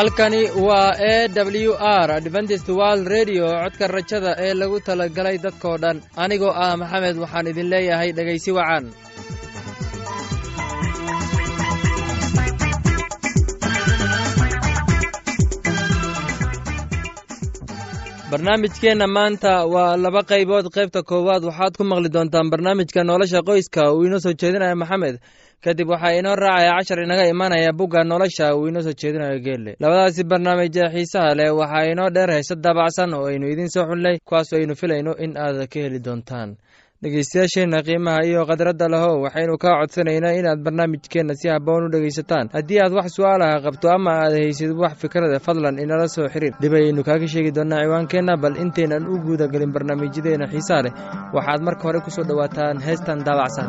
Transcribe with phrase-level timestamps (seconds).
[0.00, 1.28] halkani waa e
[1.68, 5.96] w r adventist world redio codka rajada ee lagu talagalay dadkoo dhan.
[6.24, 8.84] Anigoo ah maxamed waxaan idin leeyahay dhegaysi wacan.
[18.30, 20.66] Barnaamijkeenna maanta waa laba qaybood.
[20.76, 23.82] Qaybta koowaad waxaad ku maqli doontaan barnaamijka nolosha qoyska.
[23.94, 25.16] Uu inoo soo jeedinaya maxamed
[25.64, 30.22] kadib waxaa inoo raacaya cashar inaga imanaya bugga nolosha uu inoo soo jeedinayo geelle labadaasi
[30.30, 34.58] barnaamij ee xiisaha leh waxaa inoo dheer hayse daabacsan oo aynu idiin soo xunlay kuwaasoo
[34.60, 36.56] aynu filayno in aad ka heli doontaan.
[37.04, 42.46] Dhegeystayaasheenna qiimaha iyo khadradda lahow waxaynu kaa codsanaynaa inaad barnaamijkeenna si habboon u dhegaysataan.
[42.56, 46.72] Haddii aad wax su'aalaha qabto ama aad haysid wax fikrada fadlan inala soo xiriir dhib
[46.80, 50.92] ayaynu kaaga sheegi doonnaa ciwaankeenna bal intaynan u guuda gelin barnaamijyadeenna xiisaha leh.
[51.36, 53.68] Waxaad marka hore ku soo dhowaataan heestan daabacsan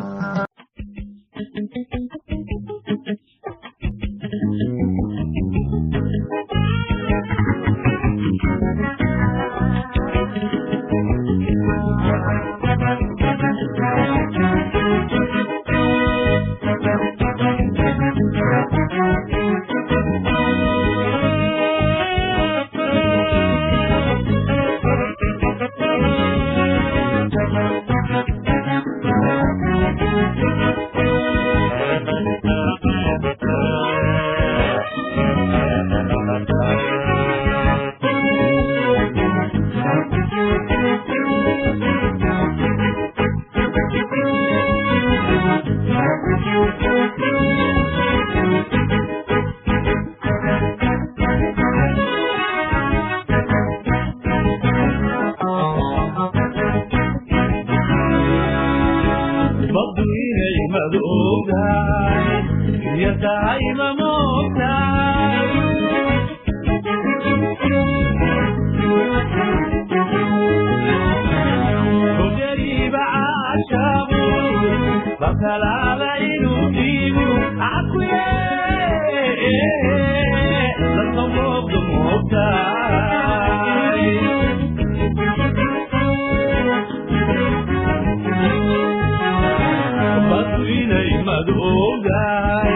[92.12, 92.74] moogtahay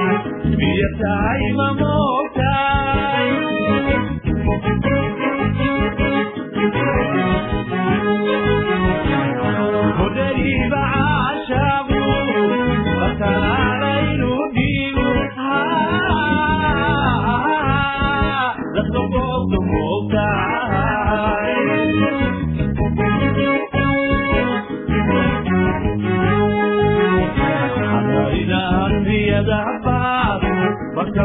[0.59, 3.29] biyo tahay ma moogtahay
[9.99, 12.01] mudariiba caashabu
[13.01, 15.07] qatanaalaynu dhiigu
[18.75, 21.55] dadka moogta moogtahay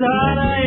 [0.00, 0.66] bariirteeday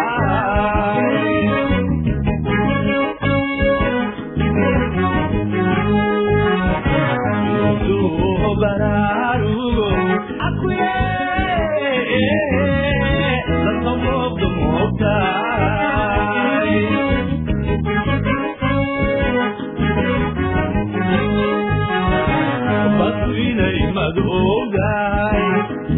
[24.39, 25.43] ogaay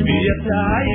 [0.06, 0.90] biyo tahay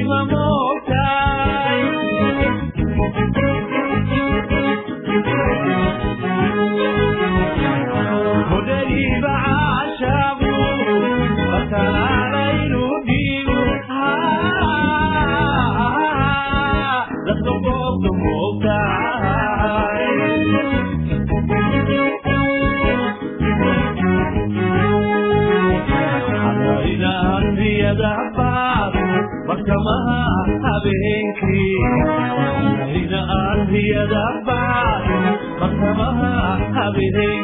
[37.13, 37.38] Friday.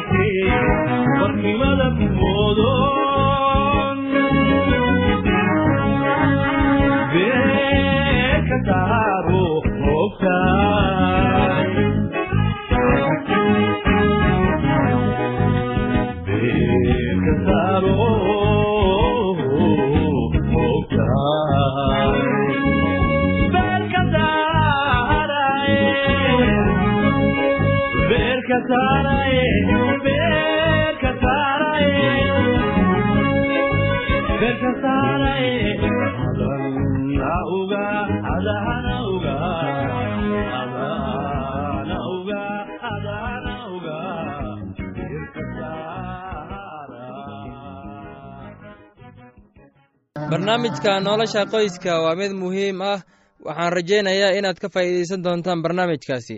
[50.29, 52.99] Barnaamijka nolosha qoyska waa mid muhiim ah.
[53.45, 56.35] Waxaan rajaynayaa inaad ka faa'iidaysan doontaan barnaamijkaasi.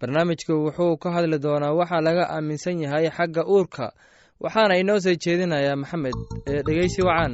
[0.00, 3.86] Barnaamijku wuxuu ka hadli doonaa waxa laga aaminsan yahay xagga uurka
[4.44, 6.14] waxaana inoo soo jeedinayaa maxamed
[6.50, 7.32] ee dhegeysi wacaan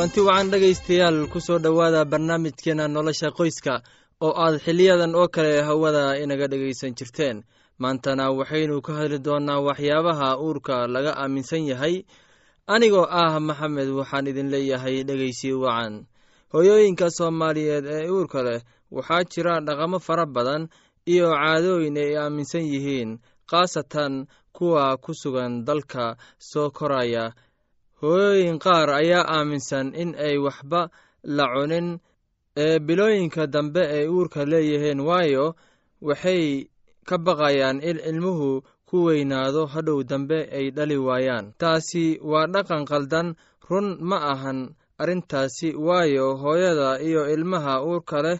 [0.00, 3.82] kulanti wacan dhegaystayaal ku soo dhowaada barnaamijkeena nolosha qoyska
[4.24, 7.44] oo aad xiliyadan oo kale hawada inaga dhegaysan jirteen.
[7.78, 12.04] Maantana waxaynu ka hadli doonnaa waxyaabaha uurka laga aaminsan yahay.
[12.66, 16.06] Anigoo ah maxamed waxaan idin leeyahay dhegaysi wacan.
[16.52, 20.68] Hooyooyinka soomaaliyeed ee uurka leh waxaa jira dhaqamo fara badan
[21.04, 24.24] iyo caadooyin ay aaminsan yihiin khaasatan
[24.56, 27.32] kuwa ku sugan dalka soo koraya
[28.02, 30.90] hooyooyin qaar ayaa aaminsan in ay waxba
[31.36, 31.88] la cunin
[32.56, 35.46] ee bilooyinka dambe ay uurka leeyihiin waayo
[36.08, 36.66] waxay
[37.08, 41.52] ka baqayaan in ilmuhu ku weynaado hadhow dambe ay dhali waayaan.
[41.60, 43.28] Taasi waa dhaqan qaldan
[43.68, 48.38] run ma ahan arrintaasi waayo hooyada iyo ilmaha uurka leh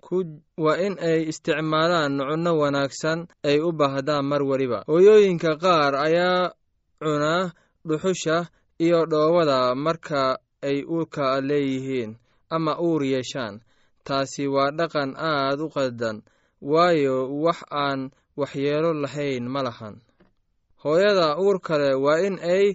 [0.64, 6.50] waa in ay isticmaalaan cunno wanaagsan ay u baahdaan mar weliba hooyooyinka qaar ayaa
[7.02, 7.52] cunaa
[7.88, 8.36] dhuxusha
[8.84, 12.16] iyo dhoowada marka ay uurka leeyihiin
[12.50, 13.60] ama uur yeeshaan.
[14.04, 16.16] Taasi waa dhaqan aad u qaldan
[16.72, 18.00] waayo wax aan
[18.40, 19.96] waxyeelo lahayn ma lahan.
[20.82, 22.66] Hooyada uur kale waa in ay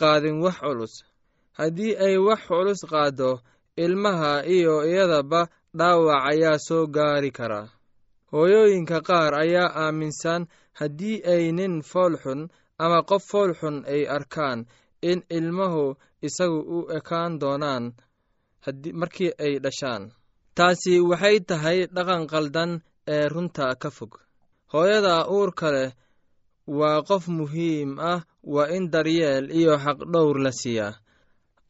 [0.00, 0.94] qaadin wax culus.
[1.58, 3.40] Haddii ay wax culus qaaddo
[3.76, 7.68] ilmaha iyo iyadaba dhaawac ayaa soo gaari karaa
[8.32, 10.46] hooyooyinka qaar ayaa aaminsan
[10.78, 14.66] haddii ay nin foolxun ama qof foolxun ay arkaan
[15.02, 15.84] in ilmuhu
[16.26, 17.84] isagu u ekaan doonaan
[19.00, 20.02] markii ay dhashaan.
[20.56, 22.70] Taasi waxay tahay dhaqan qaldan
[23.14, 24.12] ee runta ka fog.
[24.72, 25.90] Hooyada uurka leh
[26.78, 28.20] waa qof muhiim ah
[28.54, 30.98] waa in daryeel iyo xaqdhowr la siiyaa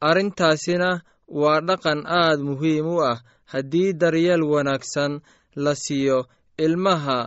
[0.09, 0.89] arrintaasina
[1.41, 3.17] waa dhaqan aad muhiim u ah
[3.53, 5.13] haddii daryeel wanaagsan
[5.63, 6.19] la siiyo
[6.65, 7.17] ilmaha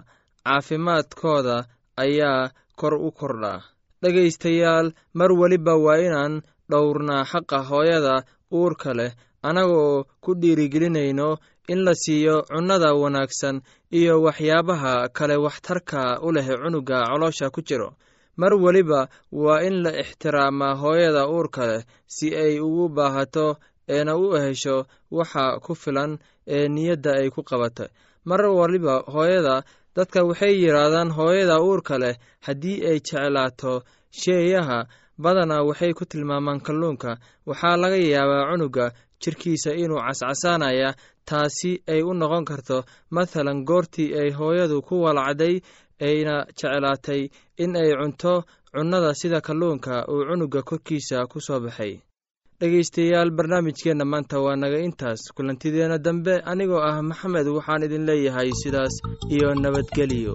[0.47, 1.57] caafimaadkooda
[2.05, 3.61] ayaa kor u kordhaa
[4.05, 6.35] dhegaystayaal mar weliba waa inaan
[6.71, 8.15] dhowrnaa xaqa hooyada
[8.53, 9.13] uurka leh
[9.49, 11.29] annagoo ku dhiirigelinayno
[11.73, 13.57] in la siiyo cunnada wanaagsan
[13.99, 17.91] iyo waxyaabaha kale waxtarka u leh cunuga coloosha ku jiro.
[18.37, 21.83] Mar weliba waa in la ixtiraamaa hooyada uurka leh
[22.15, 23.57] si ay ugu baahato
[23.89, 24.77] eena u hesho
[25.11, 27.89] waxa ku filan ee niyadda ay ku qabatay
[28.29, 29.63] mar waliba hooyada
[29.97, 32.15] dadka waxay yidhaahdaan hooyada uurka leh
[32.47, 33.73] haddii ay jeclaato
[34.21, 34.79] sheeyaha
[35.25, 37.11] badanaa waxay ku tilmaamaan kalluunka.
[37.49, 38.87] Waxaa laga yaabaa cunuga
[39.23, 40.91] jirkiisa inuu cascasaanaya
[41.29, 42.79] taasi ay u noqon karto.
[43.15, 45.55] Mathalan goortii ay hooyadu ku walacday
[46.09, 47.23] ayna jeclaatay
[47.63, 48.35] in ay cunto
[48.75, 51.93] cunnada sida kalluunka uu cunuga korkiisa ku soo baxay
[52.65, 55.21] dhegaystayaal barnaamijkeenna maanta waa naga intaas.
[55.37, 58.95] Kulantideenna dambe anigoo ah maxamed waxaan idin leeyahay sidaas
[59.35, 60.35] iyo nabadgeliyo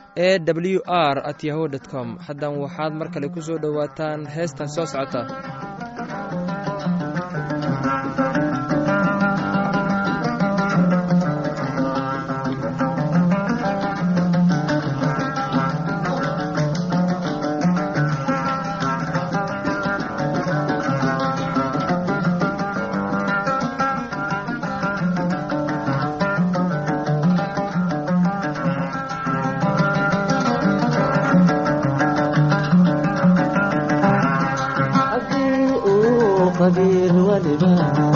[0.15, 2.17] e w r at yahu dt com.
[2.19, 5.21] Haddan waxaad mar kale ku soo dhowaataan heestan soo socota
[36.61, 38.10] خبير ولبان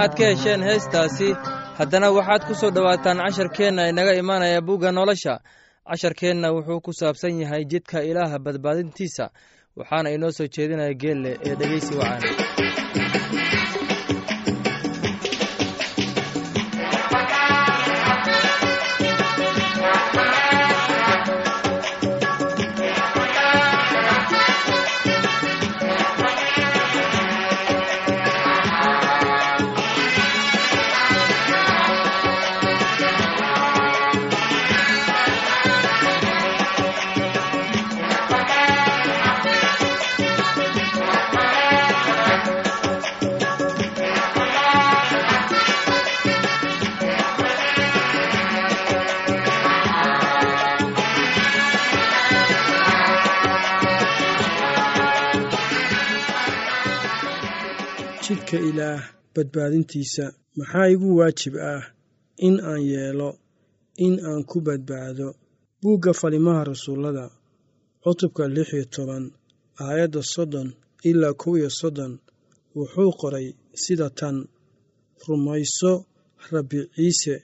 [0.00, 1.28] aad ka hesheen heestaasi
[1.78, 5.34] haddana waxaad ku soo dhowaataan casharkeenna inaga imaanaya bugga nolosha.
[5.88, 9.24] Casharkeenna wuxuu ku saabsan yahay jidka ilaaha badbaadintiisa
[9.78, 12.22] waxaana inoo soo jeedinaya geelle ee dhegeysi wacan
[59.34, 60.24] badbaadintiisa
[60.58, 61.82] maxaa igu waajib ah
[62.46, 63.30] in aan yeelo
[64.04, 65.28] in aan ku badbaado?
[65.82, 67.24] Buugga falimaha rasuullada
[68.02, 69.24] cutubka lix iyo toban
[69.84, 70.68] aayadda soddon
[71.08, 72.12] ilaa kow iyo soddon
[72.76, 73.46] wuxuu qoray
[73.82, 74.36] sida tan
[75.26, 75.92] rumayso
[76.52, 77.34] rabbi ciise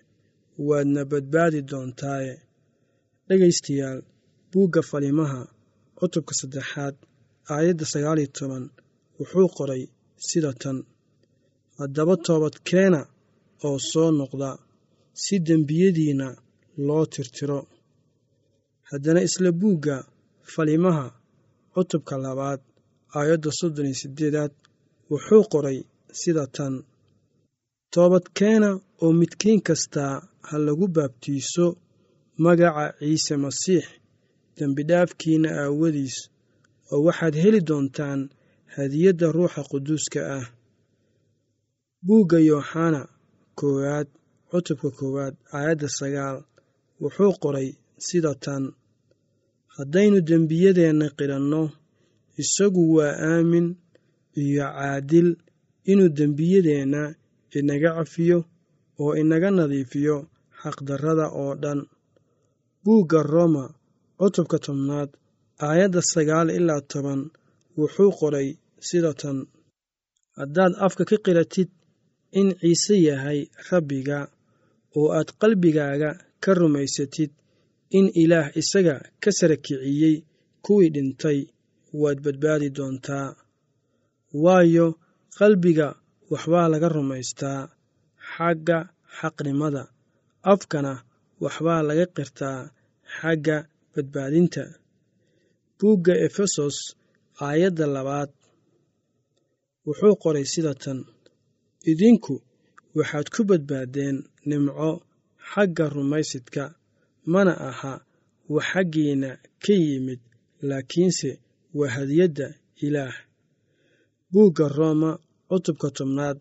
[0.69, 2.35] waadna badbaadi doontaaye.
[3.29, 4.01] Dhegaystayaal
[4.53, 5.41] buugga falimaha
[5.99, 6.95] cutubka saddexaad
[7.55, 8.65] aayadda sagaal iyo toban
[9.19, 9.83] wuxuu qoray
[10.29, 10.77] sida tan
[11.79, 13.01] haddaba toobadkeena
[13.67, 14.51] oo soo noqda
[15.23, 16.29] si dembiyadiinna
[16.87, 17.61] loo tirtiro.
[18.91, 19.97] Haddana isla buugga
[20.53, 21.07] falimaha
[21.75, 22.61] cutubka labaad
[23.19, 24.53] aayadda soddon iyo siddeedaad
[25.11, 25.79] wuxuu qoray
[26.21, 26.75] sida tan.
[27.95, 28.71] Toobadkeena
[29.03, 30.15] oo midkiin kastaa
[30.49, 31.67] ha lagu baabtiiso
[32.45, 33.85] magaca ciise masiix
[34.57, 36.17] dembidhaafkiinna aawadiis
[36.93, 38.21] oo waxaad heli doontaan
[38.77, 40.45] hadiyadda ruuxa quduuska ah
[42.07, 43.01] buugga yooxana
[43.59, 44.09] koowaad
[44.51, 46.37] cutubka koowaad aayadda sagaal
[47.03, 47.69] wuxuu qoray
[48.07, 48.65] sida tan
[49.77, 51.63] haddaynu dembiyadeenna qidhanno
[52.43, 53.67] isagu waa aamin
[54.43, 55.29] iyo caadil
[55.91, 57.03] inuu dembiyadeenna
[57.59, 58.39] inaga cafiyo
[59.03, 60.17] oo inaga nadiifiyo
[60.61, 61.81] xaqdarrada oo dhan.
[62.85, 63.65] Buugga rooma
[64.19, 65.11] cutubka tobnaad
[65.67, 67.21] aayadda sagaal ilaa toban
[67.79, 68.49] wuxuu qoray
[68.89, 69.39] sida tan
[70.39, 71.69] haddaad afka ka qiratid
[72.41, 74.19] in ciise yahay rabbiga
[74.99, 76.11] oo aad qalbigaaga
[76.43, 77.31] ka rumaysatid
[77.99, 80.17] in ilaah isaga ka sara kiciyey
[80.65, 81.39] kuwii dhintay
[82.01, 83.29] waad badbaadi doontaa.
[84.45, 84.87] Waayo
[85.39, 85.89] qalbiga
[86.33, 87.61] waxbaa laga rumaystaa
[88.33, 88.79] xagga
[89.19, 89.83] xaqnimada
[90.53, 90.93] afkana
[91.45, 92.59] waxbaa laga qirtaa
[93.19, 93.57] xagga
[93.95, 94.65] badbaadinta.
[95.79, 96.77] Buugga efesos
[97.47, 98.31] aayadda labaad
[99.87, 100.99] wuxuu qoray sida tan
[101.91, 102.35] idinku
[102.97, 104.17] waxaad ku badbaaddeen
[104.49, 104.91] nimco
[105.51, 106.65] xagga rumaysidka
[107.33, 107.93] mana aha
[108.55, 109.31] wax xaggiinna
[109.63, 110.21] ka yimid
[110.69, 111.31] laakiinse
[111.79, 112.47] waa hadiyadda
[112.87, 113.17] ilaah.
[114.33, 115.11] Buugga rooma
[115.49, 116.39] cutubka tobnaad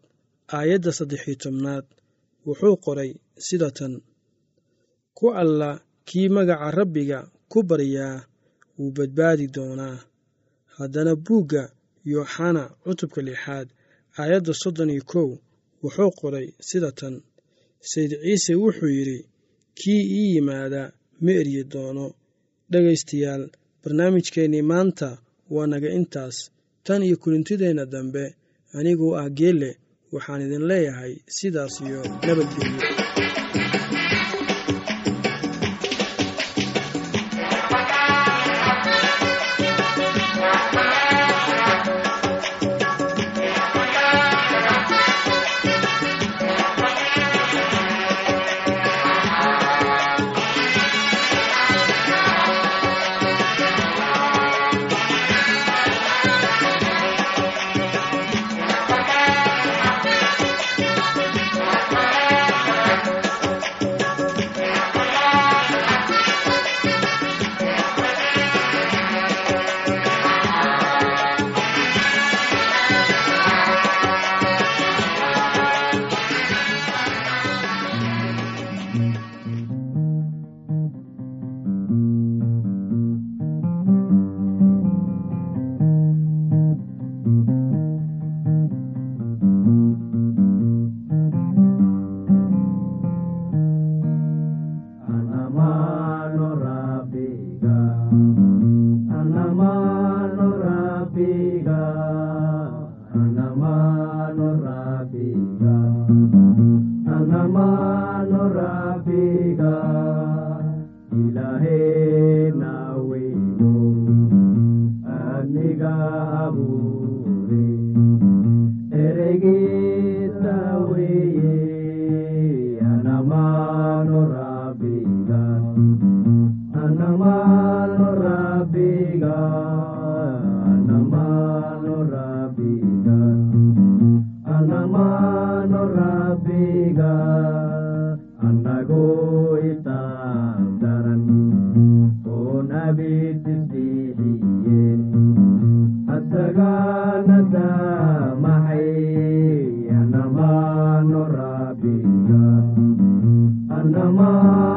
[0.58, 1.86] aayadda saddex-iyo tobnaad
[2.46, 3.12] wuxuu qoray
[3.46, 3.94] sida tan.
[5.18, 5.70] Ku alla
[6.08, 7.20] kii magaca rabbiga
[7.52, 8.16] ku baryaa
[8.78, 9.98] wuu badbaadi doonaa.
[10.78, 11.64] Haddana buugga
[12.12, 13.68] yooxana cutubka lixaad
[14.22, 15.30] aayadda soddon iyo kow
[15.84, 17.16] wuxuu qoray sida tan.
[17.92, 19.20] Sayd ciise wuxuu yidhi
[19.80, 20.82] kii ii yimaada
[21.24, 22.06] ma eryi doono.
[22.72, 23.44] Dhegaystayaal
[23.84, 25.10] barnaamijkeennii maanta
[25.54, 26.38] waa naga intaas.
[26.86, 28.24] Tan iyo kulintideenna dambe
[28.78, 29.70] aniguu ah geelle
[30.14, 32.97] waxaan idin leeyahay sidaas iyo nabadgelyo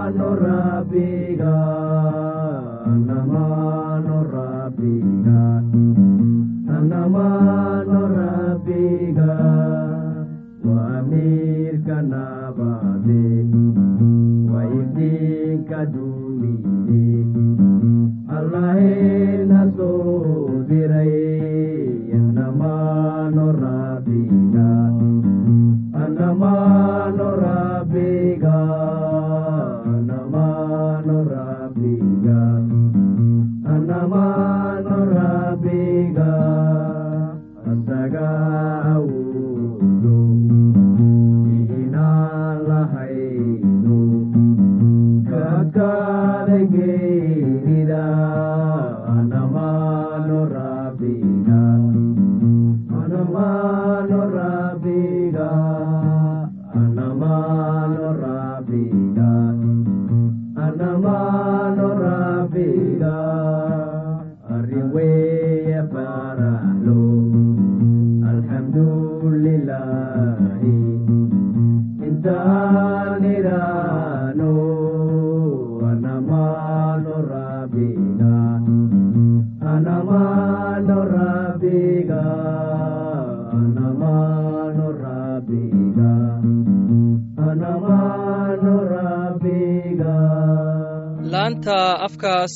[0.01, 1.80] anamano rabbiga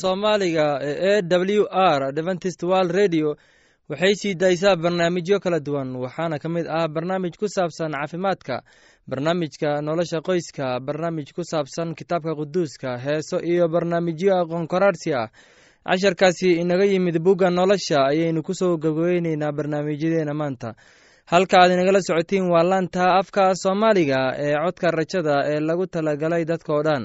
[0.00, 3.37] soomaaliga ee w r adventist world radio
[3.88, 8.57] waxay sii daysaa barnaamijyo kala duwan waxaana ka mid ah barnaamij ku saabsan caafimaadka
[9.11, 15.28] barnaamijka nolosha qoyska barnaamij ku saabsan kitaabka quduuska heeso iyo barnaamijyo aqoon koraarsi ah.
[15.88, 20.74] Casharkaasi inaga yimid bugga nolosha ayaynu ku soo gabageyneynaa barnaamijyadeena maanta.
[21.26, 26.83] Halka aad inagala socotiin waa laanta afka soomaaliga ee codka rajada ee lagu talagalay dadkao
[26.87, 27.04] dhan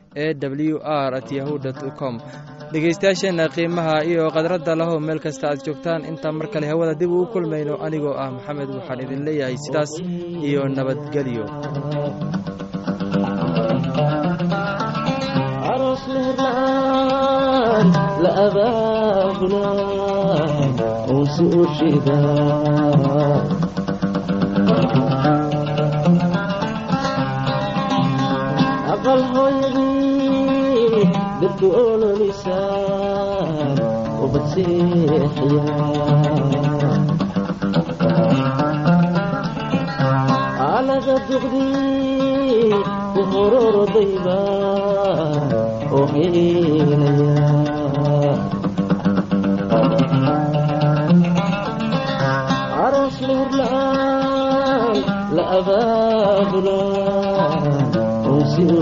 [0.15, 1.55] e w r at yahu
[1.99, 2.19] com.
[2.71, 7.25] Dhegeystayaasheenna qiimaha iyo khadradda lahow meel kasta aad joogtaan intaan mar kale hawada dib ugu
[7.33, 9.91] kulmayno anigoo ah maxamed waxaan idin leeyahay sidaas
[10.47, 11.45] iyo nabadgelyo
[31.61, 33.45] dadku ololisaa
[34.23, 35.77] ubad seexiyaa
[40.75, 42.73] alada duqdii
[43.13, 44.37] ku hororodayba
[45.97, 47.31] oo heelaya
[52.85, 54.97] aroos meherlaan
[55.35, 56.79] la abaabula
[58.33, 58.81] unsi u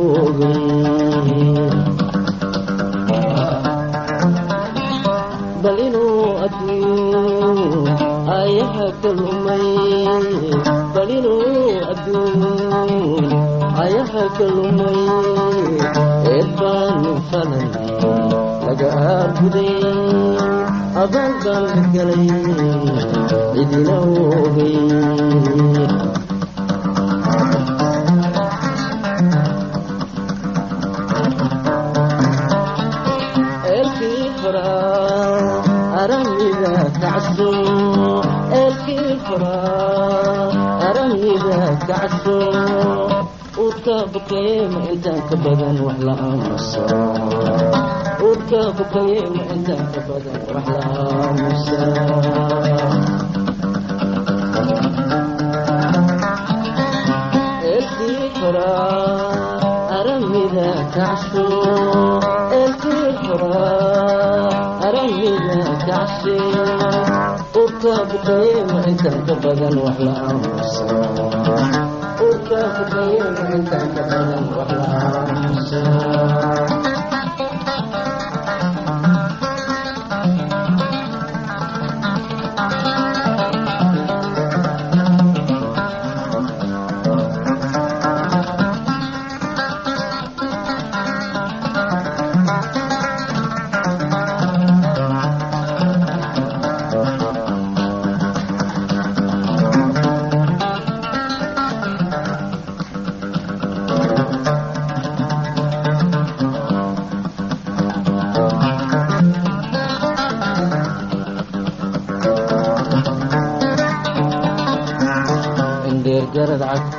[5.63, 7.59] bal inuu adduun
[8.39, 9.67] ayaha kalumay
[10.95, 13.25] bal inuu adduun
[13.83, 14.99] ayaha kalumay
[16.33, 17.67] eed baanu falay
[18.67, 19.73] laga aarguday
[21.03, 22.27] abaal baan la galay
[23.53, 23.95] cidina
[24.41, 24.75] ogay
[37.11, 37.49] kacso
[38.59, 40.47] eelkii furaa
[40.89, 42.37] aramida kacso
[43.63, 46.81] uurka bukayeema intaan ka badan wax la aamusa
[48.27, 50.81] uurka bukayeema intaan ka badan wax la
[51.19, 51.79] aamusa
[57.71, 59.21] eelkii furaa
[65.89, 66.41] aramida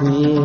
[0.02, 0.41] garad